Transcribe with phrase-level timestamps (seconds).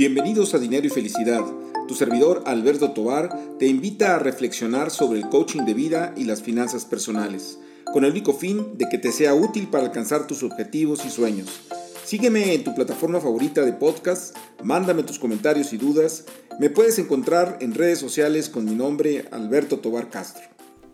[0.00, 1.44] Bienvenidos a Dinero y Felicidad.
[1.86, 6.40] Tu servidor Alberto Tobar te invita a reflexionar sobre el coaching de vida y las
[6.40, 7.58] finanzas personales,
[7.92, 11.60] con el único fin de que te sea útil para alcanzar tus objetivos y sueños.
[12.02, 16.24] Sígueme en tu plataforma favorita de podcast, mándame tus comentarios y dudas.
[16.58, 20.44] Me puedes encontrar en redes sociales con mi nombre Alberto Tobar Castro.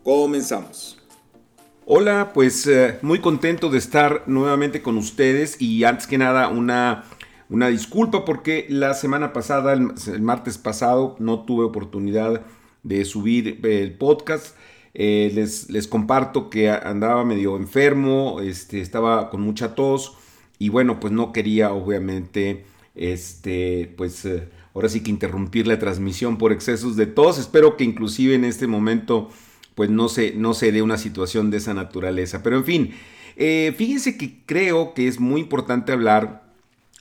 [0.03, 0.97] Comenzamos.
[1.85, 7.05] Hola, pues eh, muy contento de estar nuevamente con ustedes y antes que nada una
[7.49, 12.41] una disculpa porque la semana pasada, el, martes pasado, no tuve oportunidad
[12.83, 14.55] de subir el podcast.
[14.93, 20.17] Eh, les, les, comparto que andaba medio enfermo, este, estaba con mucha tos
[20.59, 22.65] y bueno, pues no quería obviamente,
[22.95, 27.37] este, pues eh, ahora sí que interrumpir la transmisión por excesos de tos.
[27.37, 29.29] Espero que inclusive en este momento
[29.75, 32.41] pues no se, no se dé una situación de esa naturaleza.
[32.41, 32.91] Pero en fin,
[33.35, 36.46] eh, fíjense que creo que es muy importante hablar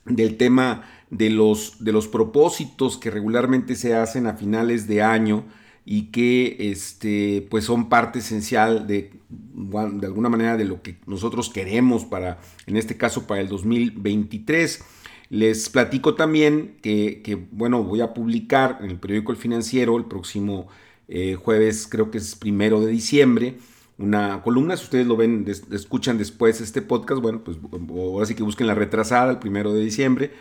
[0.07, 5.45] del tema de los, de los propósitos que regularmente se hacen a finales de año
[5.85, 11.49] y que este, pues son parte esencial de, de alguna manera de lo que nosotros
[11.49, 14.85] queremos para, en este caso, para el 2023.
[15.31, 20.69] Les platico también que, bueno, voy a publicar en el periódico El Financiero el próximo
[21.09, 23.57] eh, jueves, creo que es primero de diciembre,
[23.99, 24.77] una columna.
[24.77, 27.59] Si ustedes lo ven, escuchan después este podcast, bueno, pues
[27.91, 30.33] ahora sí que busquen la retrasada, el primero de diciembre,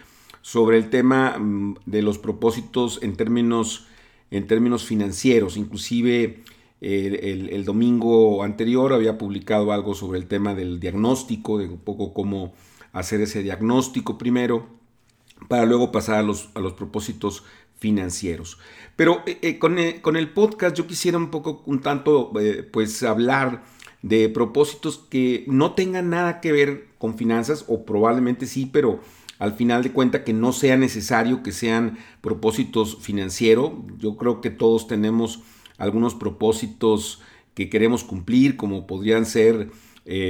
[0.41, 3.87] sobre el tema mm, de los propósitos en términos,
[4.31, 5.57] en términos financieros.
[5.57, 6.43] Inclusive
[6.81, 12.53] el, domingo anterior había publicado algo sobre el tema del diagnóstico, de un poco cómo
[12.91, 14.67] hacer ese diagnóstico primero,
[15.47, 17.43] para luego pasar a los, a los propósitos
[17.77, 18.57] financieros.
[18.95, 19.77] Pero eh, eh, eh, con,
[20.17, 22.31] el, podcast yo quisiera un poco, un tanto,
[22.71, 23.63] pues hablar
[24.01, 28.99] de propósitos que no tengan nada que ver con finanzas, o probablemente sí, pero
[29.39, 33.71] al final de cuenta que no sea necesario que sean propósitos financieros.
[33.97, 35.41] Yo creo que todos tenemos
[35.77, 37.21] algunos propósitos
[37.53, 39.71] que queremos cumplir, como podrían ser,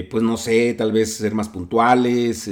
[0.10, 2.50] pues no sé, tal vez ser más puntuales,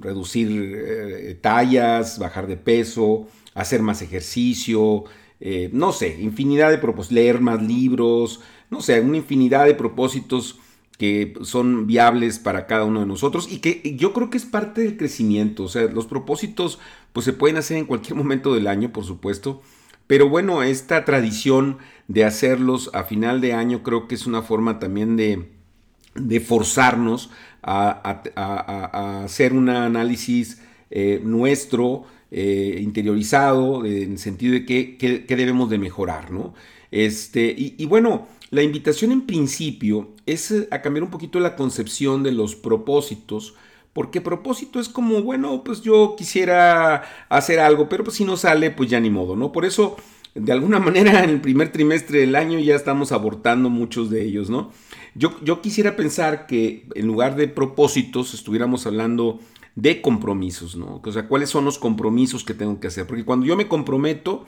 [0.00, 3.28] reducir tallas, bajar de peso,
[3.58, 5.04] hacer más ejercicio,
[5.40, 10.58] eh, no sé, infinidad de propósitos, leer más libros, no sé, una infinidad de propósitos
[10.96, 14.82] que son viables para cada uno de nosotros y que yo creo que es parte
[14.82, 16.78] del crecimiento, o sea, los propósitos
[17.12, 19.62] pues se pueden hacer en cualquier momento del año, por supuesto,
[20.06, 24.78] pero bueno, esta tradición de hacerlos a final de año creo que es una forma
[24.78, 25.50] también de,
[26.14, 27.30] de forzarnos
[27.62, 35.78] a, hacer un análisis eh, nuestro, eh, interiorizado, en el sentido de qué, debemos de
[35.78, 36.54] mejorar, ¿no?
[36.90, 42.22] Este, y, bueno, la invitación en principio es eh, a cambiar un poquito la concepción
[42.22, 43.54] de los propósitos,
[43.92, 48.70] porque propósito es como, bueno, pues yo quisiera hacer algo, pero pues si no sale,
[48.70, 49.52] pues ya ni modo, ¿no?
[49.52, 49.96] Por eso,
[50.34, 54.50] de alguna manera, en el primer trimestre del año ya estamos abortando muchos de ellos,
[54.50, 54.70] ¿no?
[55.14, 59.40] Yo, yo quisiera pensar que en lugar de propósitos estuviéramos hablando
[59.74, 61.00] de compromisos, ¿no?
[61.04, 63.06] O sea, ¿cuáles son los compromisos que tengo que hacer?
[63.06, 64.44] Porque cuando yo me comprometo,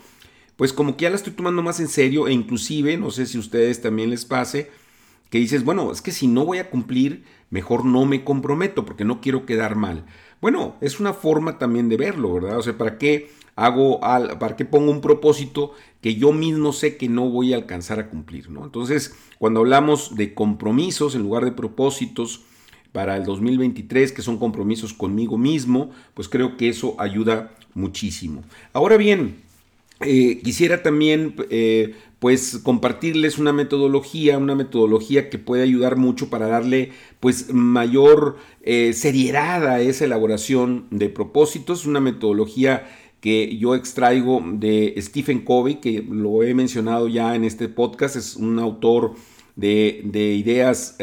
[0.56, 3.36] pues como que ya la estoy tomando más en serio e inclusive, no sé si
[3.36, 4.70] a ustedes también les pase,
[5.30, 9.04] que dices, bueno, es que si no voy a cumplir, mejor no me comprometo porque
[9.04, 10.04] no quiero quedar mal.
[10.40, 12.58] Bueno, es una forma también de verlo, ¿verdad?
[12.58, 17.08] O sea, ¿para qué hago, para qué pongo un propósito que yo mismo sé que
[17.08, 18.64] no voy a alcanzar a cumplir, ¿no?
[18.64, 22.42] Entonces, cuando hablamos de compromisos en lugar de propósitos,
[22.92, 28.42] para el 2023, que son compromisos conmigo mismo, pues creo que eso ayuda muchísimo.
[28.72, 29.36] Ahora bien,
[30.00, 36.48] eh, quisiera también eh, pues compartirles una metodología, una metodología que puede ayudar mucho para
[36.48, 42.88] darle pues mayor eh, seriedad a esa elaboración de propósitos, una metodología
[43.20, 48.36] que yo extraigo de Stephen Covey, que lo he mencionado ya en este podcast, es
[48.36, 49.14] un autor
[49.60, 50.96] de, de ideas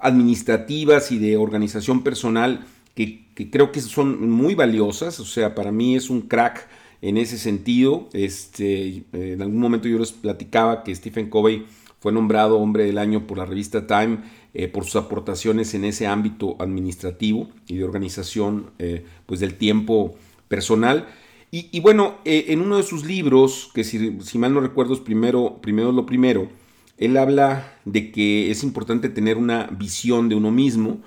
[0.00, 5.20] administrativas y de organización personal que, creo que son muy valiosas.
[5.20, 6.68] O sea, para mí es un crack
[7.02, 8.08] en ese sentido.
[8.12, 11.66] Este, en algún momento yo les platicaba que Stephen Covey
[12.00, 14.18] fue nombrado hombre del año por la revista Time
[14.54, 20.16] eh, por sus aportaciones en ese ámbito administrativo y de organización eh, pues del tiempo
[20.48, 21.06] personal.
[21.52, 25.00] Y, bueno, eh, en uno de sus libros, que si, si, mal no recuerdo es
[25.00, 26.48] primero, primero lo primero,
[27.00, 31.00] él habla de que es importante tener una visión de uno mismo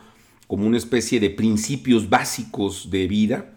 [0.47, 3.53] como una especie de principios básicos de vida.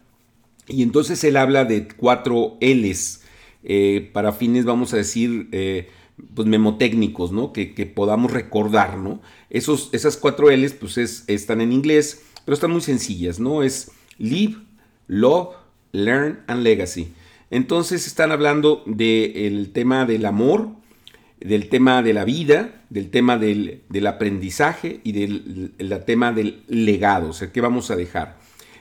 [0.69, 3.23] Y entonces él habla de cuatro L's,
[3.65, 5.89] eh, para fines, vamos a decir, eh,
[6.35, 7.55] pues memotécnicos, ¿no?
[7.55, 9.23] Que, podamos recordar, ¿no?
[9.49, 13.63] Esos, esas cuatro L's, pues están en inglés, pero están muy sencillas, ¿no?
[13.63, 14.57] Es live,
[15.09, 15.55] love,
[15.93, 17.09] Learn and Legacy.
[17.51, 20.69] Entonces están hablando del tema del amor,
[21.41, 25.73] del tema de la vida, del tema del, aprendizaje y del
[26.07, 28.39] tema del legado, o sea, qué vamos a dejar.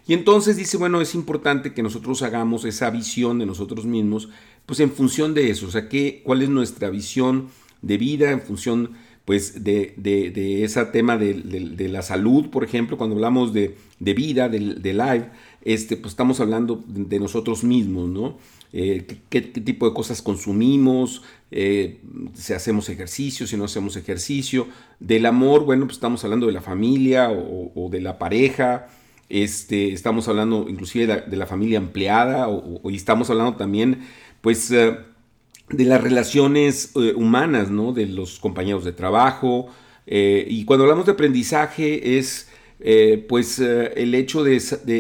[0.08, 4.30] Y entonces dice, bueno, es importante que nosotros hagamos esa visión de nosotros mismos,
[4.66, 7.50] pues en función de eso, o sea, ¿qué, cuál es nuestra visión
[7.82, 8.92] de vida en función
[9.26, 14.60] pues de, de, ese tema de, la salud, por ejemplo, cuando hablamos de, vida, de,
[14.60, 15.30] live,
[15.64, 18.38] este, pues estamos hablando de nosotros mismos, ¿no?
[18.72, 22.02] Eh, qué, tipo de cosas consumimos, eh,
[22.34, 24.68] si hacemos ejercicio, si no hacemos ejercicio.
[25.00, 28.90] Del amor, bueno, pues estamos hablando de la familia o, de la pareja,
[29.30, 34.02] este, estamos hablando inclusive de la, familia empleada o, y estamos hablando también,
[34.42, 34.98] pues, eh,
[35.70, 37.94] de las relaciones humanas, ¿no?
[37.94, 39.68] De los compañeros de trabajo.
[40.06, 42.50] y cuando hablamos de aprendizaje es,
[43.28, 44.60] pues, el hecho de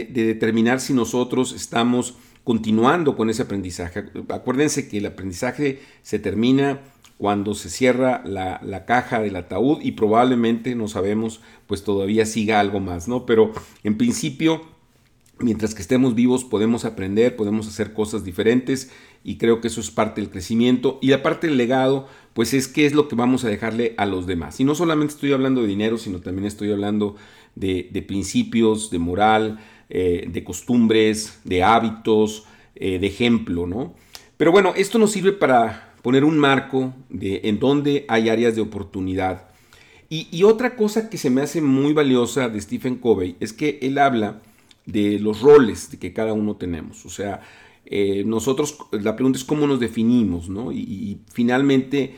[0.09, 2.15] determinar si nosotros estamos
[2.45, 4.05] continuando con ese aprendizaje.
[4.29, 6.79] Acuérdense que el aprendizaje se termina
[7.17, 12.79] cuando se cierra la, caja del ataúd y probablemente, no sabemos, pues todavía siga algo
[12.79, 13.25] más, ¿no?
[13.25, 13.51] Pero
[13.83, 14.61] en principio,
[15.39, 18.91] mientras que estemos vivos, podemos aprender, podemos hacer cosas diferentes
[19.23, 20.99] y creo que eso es parte del crecimiento.
[21.01, 24.05] Y la parte del legado, pues es qué es lo que vamos a dejarle a
[24.05, 24.59] los demás.
[24.59, 27.15] Y no solamente estoy hablando de dinero, sino también estoy hablando
[27.55, 29.59] de, de principios, de moral,
[29.89, 32.45] eh, de costumbres, de hábitos,
[32.75, 33.93] eh, de ejemplo, ¿no?
[34.35, 38.61] Pero bueno, esto nos sirve para poner un marco de en donde hay áreas de
[38.61, 39.49] oportunidad.
[40.09, 43.97] Y, otra cosa que se me hace muy valiosa de Stephen Covey es que él
[43.97, 44.41] habla
[44.85, 47.05] de los roles que cada uno tenemos.
[47.05, 47.41] O sea,
[47.85, 50.71] eh, nosotros, la pregunta es cómo nos definimos, ¿no?
[50.71, 52.15] Y, finalmente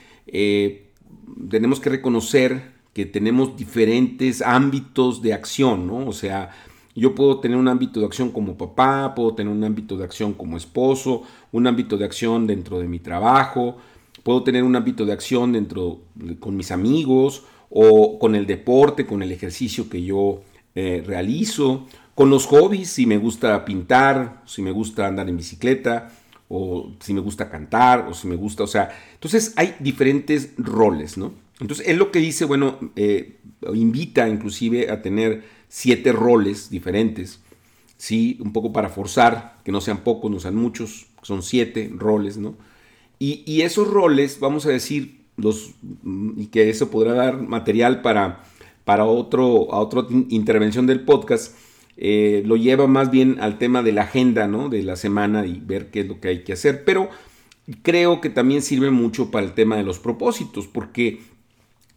[1.49, 6.07] tenemos que reconocer que tenemos diferentes ámbitos de acción, ¿no?
[6.07, 6.49] O sea,
[6.95, 10.33] yo puedo tener un ámbito de acción como papá, puedo tener un ámbito de acción
[10.33, 11.21] como esposo,
[11.51, 13.77] un ámbito de acción dentro de mi trabajo,
[14.23, 15.99] puedo tener un ámbito de acción dentro
[16.39, 20.41] con mis amigos o con el deporte, con el ejercicio que yo
[20.73, 21.85] eh, realizo,
[22.17, 26.09] con los hobbies, si me gusta pintar, si me gusta andar en bicicleta,
[26.49, 31.19] o si me gusta cantar, o si me gusta, o sea, entonces hay diferentes roles,
[31.19, 31.31] ¿no?
[31.59, 33.37] Entonces él lo que dice, bueno, eh,
[33.71, 37.39] invita inclusive a tener siete roles diferentes,
[37.97, 38.39] ¿sí?
[38.41, 42.55] Un poco para forzar, que no sean pocos, no sean muchos, son siete roles, ¿no?
[43.19, 45.75] Y, esos roles, vamos a decir, los,
[46.35, 48.43] y que eso podrá dar material para,
[48.85, 51.53] para otro, a otra intervención del podcast,
[51.97, 54.69] eh, lo lleva más bien al tema de la agenda, ¿no?
[54.69, 57.09] De la semana y ver qué es lo que hay que hacer, pero
[57.81, 61.21] creo que también sirve mucho para el tema de los propósitos, porque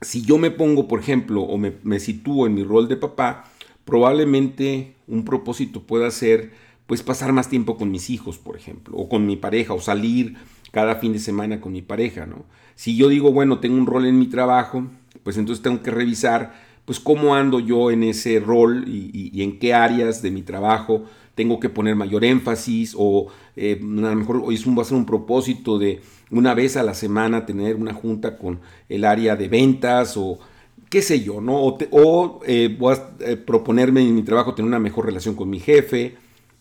[0.00, 3.44] si yo me pongo, por ejemplo, o me, me sitúo en mi rol de papá,
[3.84, 6.52] probablemente un propósito pueda ser
[6.86, 10.34] pues pasar más tiempo con mis hijos, por ejemplo, o con mi pareja, o salir
[10.72, 12.44] cada fin de semana con mi pareja, ¿no?
[12.74, 14.86] Si yo digo, bueno, tengo un rol en mi trabajo,
[15.22, 16.54] pues entonces tengo que revisar,
[16.90, 21.04] pues cómo ando yo en ese rol y, en qué áreas de mi trabajo
[21.36, 25.06] tengo que poner mayor énfasis, o eh, a lo mejor hoy va a ser un
[25.06, 26.00] propósito de
[26.32, 28.58] una vez a la semana tener una junta con
[28.88, 30.40] el área de ventas, o
[30.88, 31.62] qué sé yo, ¿no?
[31.62, 35.60] O, eh, voy a eh, proponerme en mi trabajo tener una mejor relación con mi
[35.60, 36.16] jefe.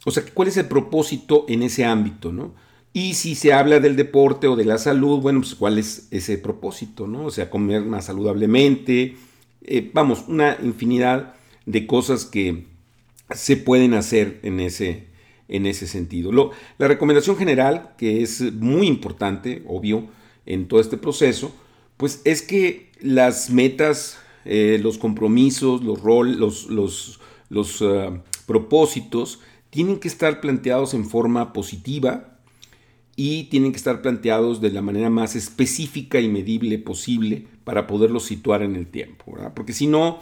[0.05, 2.53] O sea, ¿cuál es el propósito en ese ámbito, ¿no?
[2.93, 6.37] Y si se habla del deporte o de la salud, bueno, pues cuál es ese
[6.37, 7.25] propósito, ¿no?
[7.25, 9.15] O sea, comer más saludablemente.
[9.61, 11.33] Eh, vamos, una infinidad
[11.65, 12.65] de cosas que
[13.31, 15.07] se pueden hacer en ese,
[15.47, 16.31] en ese sentido.
[16.31, 20.07] Lo, la recomendación general, que es muy importante, obvio,
[20.45, 21.53] en todo este proceso,
[21.97, 26.01] pues es que las metas, eh, los compromisos, los
[26.69, 32.38] los, los, eh, propósitos tienen que estar planteados en forma positiva
[33.21, 38.23] y tienen que estar planteados de la manera más específica y medible posible para poderlos
[38.23, 40.19] situar en el tiempo, Porque si no,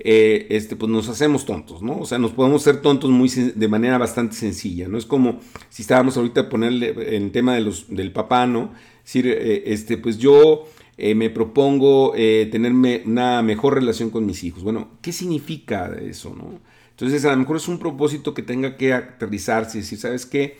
[0.00, 2.00] eh, este, pues nos hacemos tontos, ¿no?
[2.00, 4.98] O sea, nos podemos ser tontos muy de manera bastante sencilla, ¿no?
[4.98, 5.38] Es como
[5.68, 8.72] si estábamos ahorita ponerle en el tema de los, del papá, ¿no?
[9.04, 10.64] Es decir, este, pues yo
[10.98, 14.64] eh, me propongo eh, tener una mejor relación con mis hijos.
[14.64, 16.34] Bueno, ¿qué significa eso?
[16.34, 16.58] No?
[16.90, 20.58] Entonces, a lo mejor es un propósito que tenga que aterrizarse y decir, ¿sabes qué?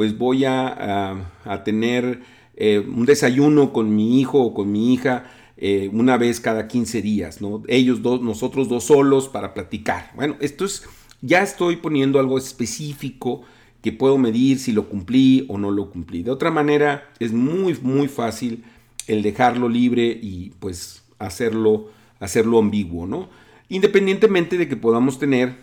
[0.00, 1.30] Pues voy a,
[1.62, 2.22] tener
[2.56, 5.30] eh, un desayuno con mi hijo o con mi hija
[5.92, 7.62] una vez cada 15 días, ¿no?
[7.68, 10.10] Ellos dos, nosotros dos solos para platicar.
[10.16, 10.84] Bueno, esto es,
[11.20, 13.42] ya estoy poniendo algo específico
[13.82, 16.22] que puedo medir si lo cumplí o no lo cumplí.
[16.22, 18.64] De otra manera, es muy, muy fácil
[19.06, 21.90] el dejarlo libre y pues hacerlo,
[22.20, 23.28] hacerlo ambiguo, ¿no?
[23.68, 25.56] Independientemente de que podamos tener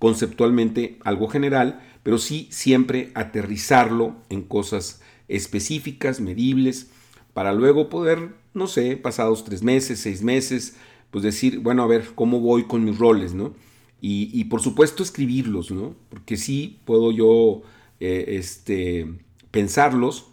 [0.00, 6.90] conceptualmente algo general, pero sí siempre aterrizarlo en cosas específicas, medibles,
[7.32, 10.76] para luego poder, no sé, pasados tres meses, seis meses,
[11.10, 13.52] pues decir, bueno, a ver cómo voy con mis roles, ¿no?
[14.06, 15.94] Y, por supuesto escribirlos, ¿no?
[16.10, 17.62] Porque sí puedo yo
[18.00, 19.10] eh, este,
[19.50, 20.26] pensarlos,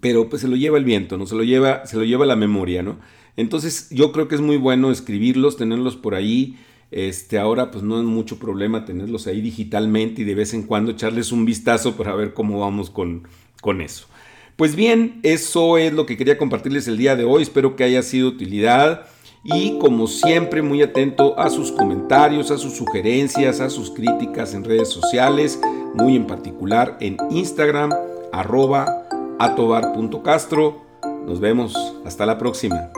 [0.00, 1.26] pero pues se lo lleva el viento, ¿no?
[1.26, 3.00] Se lo lleva, se lo lleva la memoria, ¿no?
[3.36, 6.56] Entonces yo creo que es muy bueno escribirlos, tenerlos por ahí.
[6.94, 10.92] Este, ahora pues no es mucho problema tenerlos ahí digitalmente y de vez en cuando
[10.92, 13.26] echarles un vistazo para ver cómo vamos con,
[13.60, 14.06] con eso.
[14.54, 17.42] Pues bien, eso es lo que quería compartirles el día de hoy.
[17.42, 19.06] Espero que haya sido de utilidad.
[19.42, 24.62] Y como siempre, muy atento a sus comentarios, a sus sugerencias, a sus críticas en
[24.62, 25.58] redes sociales,
[25.94, 27.90] muy en particular en Instagram,
[28.32, 28.86] arroba
[29.40, 30.80] atobar.castro.
[31.26, 31.74] Nos vemos.
[32.04, 32.92] Hasta la próxima.